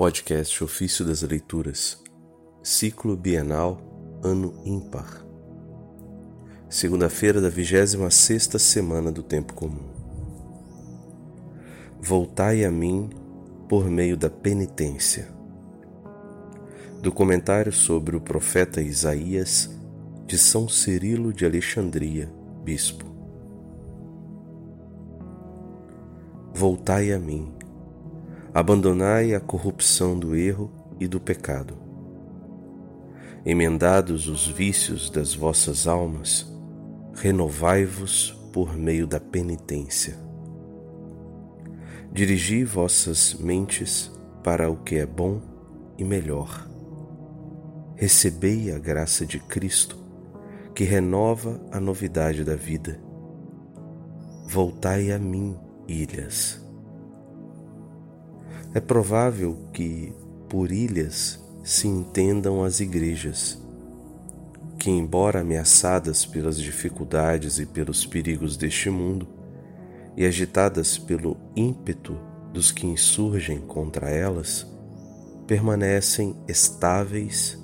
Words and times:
Podcast 0.00 0.64
Ofício 0.64 1.04
das 1.04 1.20
Leituras, 1.20 2.02
Ciclo 2.62 3.14
Bienal, 3.14 3.78
Ano 4.24 4.54
Ímpar. 4.64 5.26
Segunda-feira 6.70 7.38
da 7.38 7.50
26 7.50 8.48
semana 8.58 9.12
do 9.12 9.22
Tempo 9.22 9.52
Comum. 9.52 9.90
Voltai 12.00 12.64
a 12.64 12.70
mim 12.70 13.10
por 13.68 13.90
meio 13.90 14.16
da 14.16 14.30
penitência. 14.30 15.28
Do 17.02 17.12
comentário 17.12 17.70
sobre 17.70 18.16
o 18.16 18.22
profeta 18.22 18.80
Isaías, 18.80 19.68
de 20.26 20.38
São 20.38 20.66
Cirilo 20.66 21.30
de 21.30 21.44
Alexandria, 21.44 22.32
Bispo. 22.64 23.04
Voltai 26.54 27.12
a 27.12 27.18
mim 27.18 27.60
abandonai 28.52 29.32
a 29.32 29.38
corrupção 29.38 30.18
do 30.18 30.34
erro 30.34 30.70
e 30.98 31.06
do 31.06 31.20
pecado. 31.20 31.78
Emendados 33.46 34.28
os 34.28 34.48
vícios 34.48 35.08
das 35.08 35.34
vossas 35.34 35.86
almas, 35.86 36.50
renovai-vos 37.14 38.36
por 38.52 38.76
meio 38.76 39.06
da 39.06 39.20
penitência. 39.20 40.18
Dirigi 42.12 42.64
vossas 42.64 43.34
mentes 43.34 44.10
para 44.42 44.68
o 44.68 44.76
que 44.76 44.96
é 44.96 45.06
bom 45.06 45.40
e 45.96 46.04
melhor. 46.04 46.68
Recebei 47.94 48.72
a 48.72 48.78
graça 48.78 49.24
de 49.24 49.38
Cristo, 49.38 49.96
que 50.74 50.82
renova 50.82 51.60
a 51.70 51.78
novidade 51.78 52.42
da 52.42 52.56
vida. 52.56 53.00
Voltai 54.48 55.12
a 55.12 55.18
mim, 55.18 55.56
ilhas 55.86 56.60
é 58.72 58.80
provável 58.80 59.58
que 59.72 60.12
por 60.48 60.70
ilhas 60.70 61.40
se 61.64 61.88
entendam 61.88 62.62
as 62.62 62.80
igrejas, 62.80 63.60
que, 64.78 64.90
embora 64.90 65.40
ameaçadas 65.40 66.24
pelas 66.24 66.58
dificuldades 66.58 67.58
e 67.58 67.66
pelos 67.66 68.06
perigos 68.06 68.56
deste 68.56 68.88
mundo, 68.88 69.28
e 70.16 70.24
agitadas 70.24 70.98
pelo 70.98 71.36
ímpeto 71.54 72.16
dos 72.52 72.70
que 72.70 72.86
insurgem 72.86 73.60
contra 73.60 74.10
elas, 74.10 74.66
permanecem 75.46 76.36
estáveis 76.46 77.58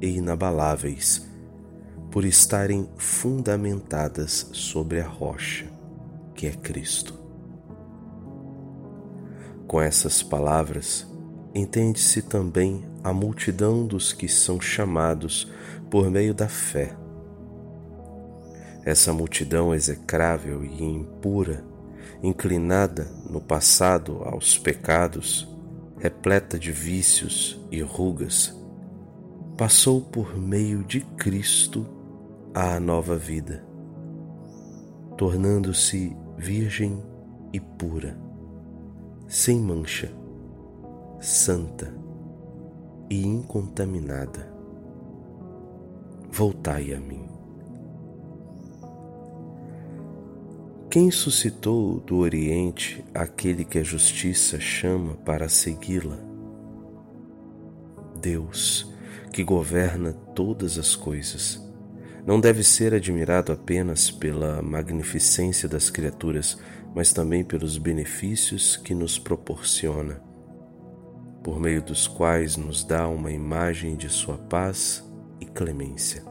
e 0.00 0.16
inabaláveis, 0.16 1.26
por 2.10 2.24
estarem 2.24 2.88
fundamentadas 2.96 4.48
sobre 4.52 5.00
a 5.00 5.06
rocha, 5.06 5.66
que 6.34 6.46
é 6.46 6.52
Cristo. 6.52 7.21
Com 9.66 9.80
essas 9.80 10.22
palavras, 10.22 11.06
entende-se 11.54 12.22
também 12.22 12.84
a 13.02 13.12
multidão 13.12 13.86
dos 13.86 14.12
que 14.12 14.28
são 14.28 14.60
chamados 14.60 15.50
por 15.90 16.10
meio 16.10 16.34
da 16.34 16.48
fé. 16.48 16.96
Essa 18.84 19.12
multidão 19.12 19.74
execrável 19.74 20.64
e 20.64 20.82
impura, 20.82 21.64
inclinada 22.22 23.04
no 23.28 23.40
passado 23.40 24.22
aos 24.24 24.58
pecados, 24.58 25.48
repleta 25.98 26.58
de 26.58 26.72
vícios 26.72 27.60
e 27.70 27.80
rugas, 27.80 28.56
passou 29.56 30.00
por 30.00 30.36
meio 30.36 30.82
de 30.82 31.00
Cristo 31.00 31.86
à 32.52 32.80
nova 32.80 33.16
vida, 33.16 33.64
tornando-se 35.16 36.16
virgem 36.36 37.00
e 37.52 37.60
pura 37.60 38.31
sem 39.32 39.58
mancha, 39.58 40.12
santa 41.18 41.90
e 43.08 43.26
incontaminada. 43.26 44.52
Voltai 46.30 46.92
a 46.92 47.00
mim. 47.00 47.26
Quem 50.90 51.10
suscitou 51.10 51.98
do 52.00 52.18
Oriente 52.18 53.02
aquele 53.14 53.64
que 53.64 53.78
a 53.78 53.82
justiça 53.82 54.60
chama 54.60 55.14
para 55.24 55.48
segui-la? 55.48 56.18
Deus, 58.20 58.92
que 59.32 59.42
governa 59.42 60.12
todas 60.12 60.76
as 60.76 60.94
coisas, 60.94 61.58
não 62.26 62.38
deve 62.38 62.62
ser 62.62 62.92
admirado 62.92 63.50
apenas 63.50 64.10
pela 64.10 64.60
magnificência 64.60 65.66
das 65.66 65.88
criaturas, 65.88 66.58
mas 66.94 67.12
também 67.12 67.42
pelos 67.42 67.78
benefícios 67.78 68.76
que 68.76 68.94
nos 68.94 69.18
proporciona, 69.18 70.20
por 71.42 71.58
meio 71.58 71.82
dos 71.82 72.06
quais 72.06 72.56
nos 72.56 72.84
dá 72.84 73.08
uma 73.08 73.32
imagem 73.32 73.96
de 73.96 74.08
sua 74.08 74.36
paz 74.36 75.04
e 75.40 75.46
clemência. 75.46 76.22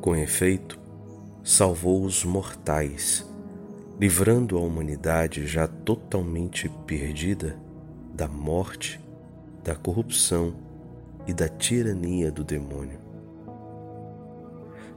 Com 0.00 0.14
efeito, 0.14 0.78
salvou 1.42 2.04
os 2.04 2.24
mortais, 2.24 3.26
livrando 4.00 4.56
a 4.56 4.60
humanidade 4.60 5.46
já 5.46 5.66
totalmente 5.66 6.68
perdida 6.86 7.58
da 8.14 8.28
morte, 8.28 9.00
da 9.62 9.74
corrupção 9.74 10.54
e 11.26 11.32
da 11.32 11.48
tirania 11.48 12.30
do 12.30 12.44
demônio 12.44 13.03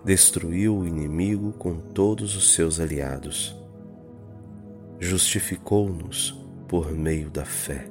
destruiu 0.08 0.78
o 0.78 0.88
inimigo 0.88 1.52
com 1.52 1.76
todos 1.78 2.38
os 2.38 2.54
seus 2.54 2.80
aliados. 2.80 3.54
Justificou-nos 5.02 6.32
por 6.66 6.94
meio 6.94 7.30
da 7.30 7.44
fé, 7.44 7.90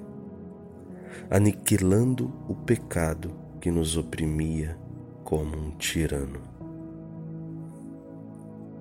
aniquilando 1.28 2.32
o 2.48 2.54
pecado 2.54 3.32
que 3.60 3.70
nos 3.70 3.98
oprimia 3.98 4.78
como 5.24 5.58
um 5.58 5.72
tirano. 5.72 6.40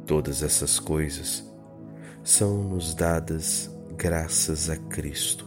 Todas 0.05 0.41
essas 0.41 0.79
coisas 0.79 1.43
são-nos 2.23 2.95
dadas 2.95 3.69
graças 3.97 4.69
a 4.69 4.77
Cristo, 4.77 5.45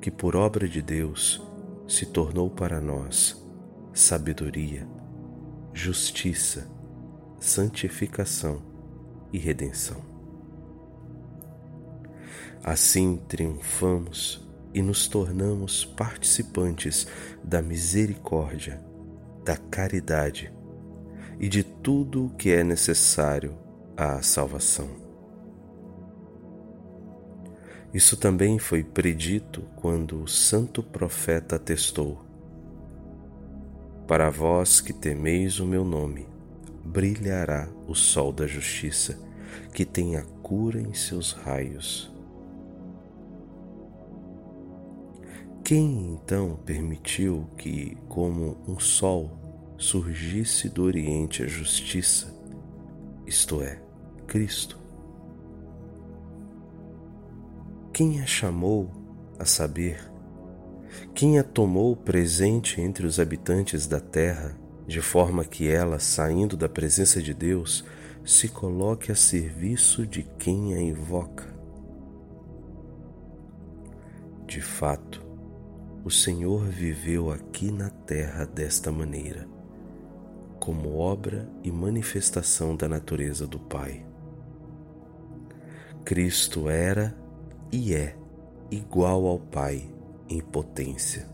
que 0.00 0.10
por 0.10 0.34
obra 0.34 0.68
de 0.68 0.82
Deus 0.82 1.40
se 1.86 2.06
tornou 2.06 2.50
para 2.50 2.80
nós 2.80 3.40
sabedoria 3.94 4.95
justiça, 5.76 6.66
santificação 7.38 8.62
e 9.30 9.36
redenção. 9.36 10.00
Assim 12.64 13.20
triunfamos 13.28 14.42
e 14.72 14.80
nos 14.80 15.06
tornamos 15.06 15.84
participantes 15.84 17.06
da 17.44 17.60
misericórdia, 17.60 18.82
da 19.44 19.58
caridade 19.58 20.50
e 21.38 21.46
de 21.46 21.62
tudo 21.62 22.24
o 22.24 22.30
que 22.30 22.50
é 22.50 22.64
necessário 22.64 23.54
à 23.94 24.22
salvação. 24.22 24.88
Isso 27.92 28.16
também 28.16 28.58
foi 28.58 28.82
predito 28.82 29.60
quando 29.76 30.22
o 30.22 30.26
santo 30.26 30.82
profeta 30.82 31.56
atestou: 31.56 32.25
para 34.06 34.30
vós 34.30 34.80
que 34.80 34.92
temeis 34.92 35.58
o 35.58 35.66
meu 35.66 35.84
nome, 35.84 36.28
brilhará 36.84 37.68
o 37.88 37.94
sol 37.94 38.32
da 38.32 38.46
justiça, 38.46 39.18
que 39.72 39.84
tem 39.84 40.16
a 40.16 40.22
cura 40.22 40.80
em 40.80 40.94
seus 40.94 41.32
raios. 41.32 42.12
Quem 45.64 46.12
então 46.12 46.56
permitiu 46.64 47.48
que, 47.58 47.96
como 48.08 48.56
um 48.68 48.78
sol, 48.78 49.32
surgisse 49.76 50.68
do 50.68 50.84
Oriente 50.84 51.42
a 51.42 51.46
justiça, 51.48 52.32
isto 53.26 53.60
é, 53.60 53.82
Cristo? 54.28 54.78
Quem 57.92 58.20
a 58.20 58.26
chamou, 58.26 58.88
a 59.38 59.44
saber, 59.44 60.15
quem 61.14 61.38
a 61.38 61.44
tomou 61.44 61.96
presente 61.96 62.80
entre 62.80 63.06
os 63.06 63.18
habitantes 63.18 63.86
da 63.86 64.00
terra, 64.00 64.56
de 64.86 65.00
forma 65.00 65.44
que 65.44 65.68
ela, 65.68 65.98
saindo 65.98 66.56
da 66.56 66.68
presença 66.68 67.22
de 67.22 67.34
Deus, 67.34 67.84
se 68.24 68.48
coloque 68.48 69.10
a 69.10 69.14
serviço 69.14 70.06
de 70.06 70.22
quem 70.38 70.74
a 70.74 70.80
invoca. 70.80 71.54
De 74.46 74.60
fato, 74.60 75.24
o 76.04 76.10
Senhor 76.10 76.64
viveu 76.66 77.32
aqui 77.32 77.72
na 77.72 77.90
terra 77.90 78.44
desta 78.44 78.92
maneira, 78.92 79.48
como 80.60 80.96
obra 80.96 81.48
e 81.64 81.72
manifestação 81.72 82.76
da 82.76 82.88
natureza 82.88 83.46
do 83.46 83.58
Pai. 83.58 84.06
Cristo 86.04 86.68
era 86.68 87.16
e 87.72 87.92
é 87.92 88.16
igual 88.70 89.26
ao 89.26 89.40
Pai 89.40 89.95
em 90.28 90.40
potência. 90.40 91.28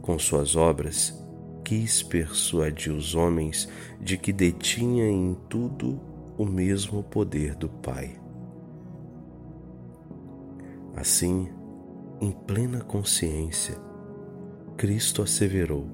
Com 0.00 0.18
suas 0.18 0.56
obras, 0.56 1.26
quis 1.64 2.02
persuadir 2.02 2.92
os 2.92 3.14
homens 3.14 3.68
de 4.00 4.16
que 4.16 4.32
detinha 4.32 5.08
em 5.08 5.36
tudo 5.48 6.00
o 6.38 6.44
mesmo 6.44 7.02
poder 7.02 7.54
do 7.56 7.68
Pai. 7.68 8.20
Assim, 10.94 11.48
em 12.20 12.30
plena 12.30 12.80
consciência, 12.80 13.76
Cristo 14.76 15.22
asseverou: 15.22 15.88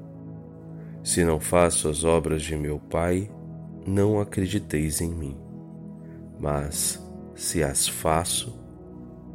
Se 1.02 1.24
não 1.24 1.40
faço 1.40 1.88
as 1.88 2.04
obras 2.04 2.42
de 2.42 2.54
meu 2.54 2.78
Pai, 2.78 3.30
não 3.86 4.20
acrediteis 4.20 5.00
em 5.00 5.12
mim. 5.12 5.36
Mas, 6.38 7.02
se 7.34 7.62
as 7.62 7.88
faço, 7.88 8.61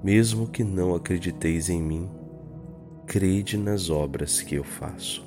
mesmo 0.08 0.48
que 0.48 0.64
não 0.64 0.96
acrediteis 0.96 1.70
em 1.70 1.82
mim, 1.82 2.10
crede 3.06 3.58
nas 3.58 3.90
obras 3.90 4.42
que 4.42 4.56
eu 4.56 4.64
faço. 4.64 5.27